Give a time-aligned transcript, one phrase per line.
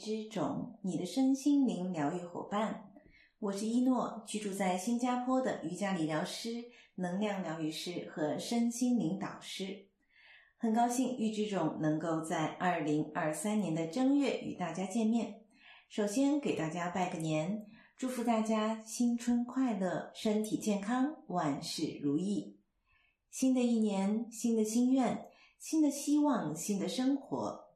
[0.00, 2.90] 之种，你的身心灵疗愈伙伴。
[3.38, 9.88] 我是一诺，居住在新加坡的瑜伽理疗师、能量疗愈师和身心灵导师。
[10.56, 15.42] 很高兴玉之种能够在二零二三年的正月与大家见面。
[15.90, 17.66] 首先给大家拜个年，
[17.98, 22.56] 祝福大家新春快乐，身体健康，万事如意。
[23.30, 25.26] 新的一年，新的心愿，
[25.58, 27.69] 新的希望，新的生活。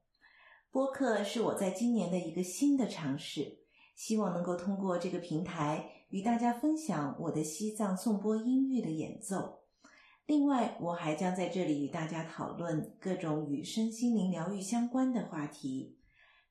[0.75, 3.59] 播客是我在今年的一个新的尝试。
[3.95, 9.61] 希望能够通过这个平台与大家分享我的西藏颂钵音乐的演奏。
[10.27, 15.97] 另外，我还将在这里与大家讨论各种与身心灵疗愈相关的话题，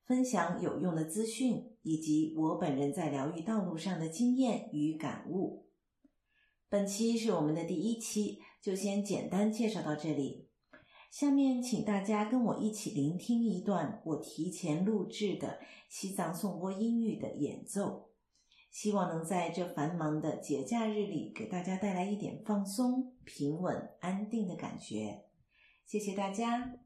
[0.06, 5.66] 分享有用的资讯以及我本人在疗愈道路上的经验与感悟。
[6.70, 10.48] 本期是我们的第一期，就先简单介绍到这里。
[11.14, 18.10] 下面，请大家跟我一起聆听一段我提前录制的西藏颂钵音域的演奏，
[18.72, 25.26] 希望能在这繁忙的节假日里给大家带来一点放松、平稳、安定的感觉。
[25.86, 26.80] 谢谢大家。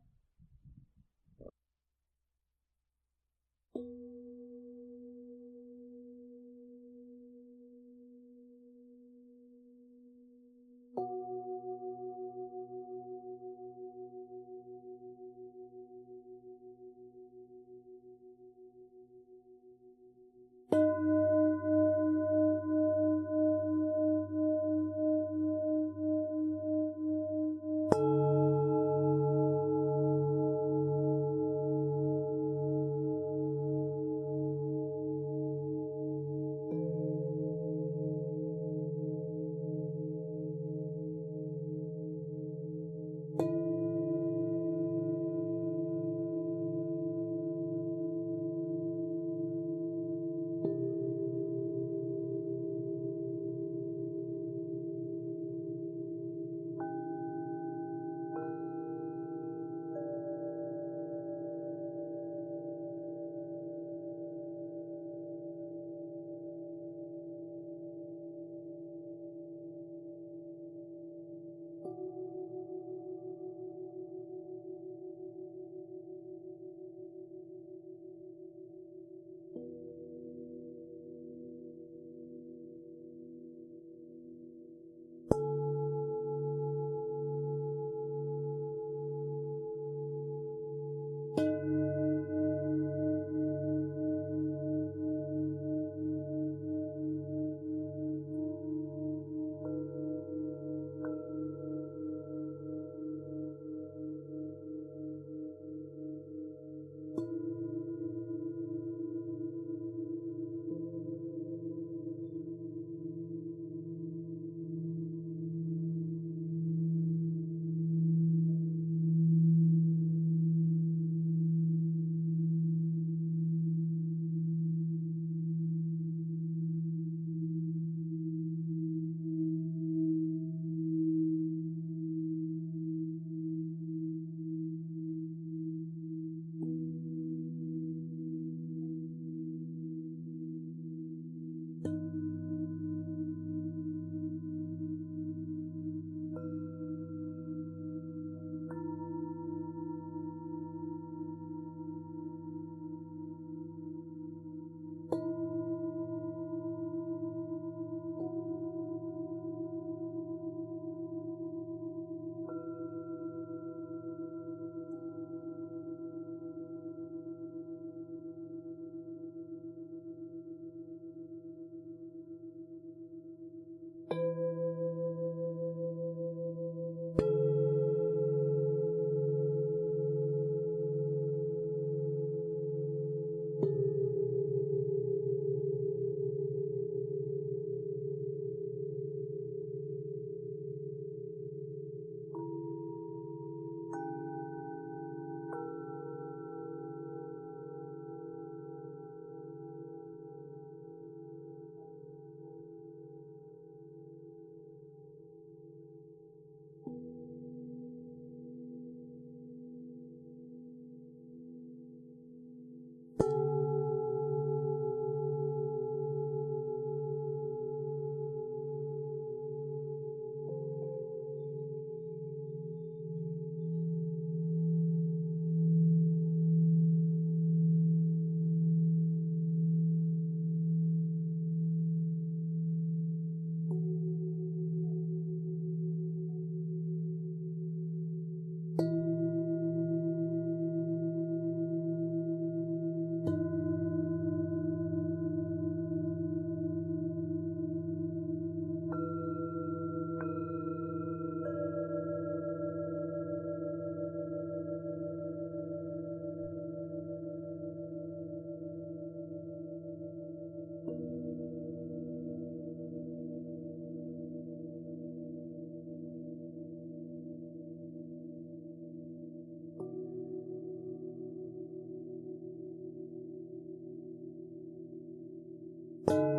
[276.09, 276.38] thank you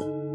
[0.00, 0.27] you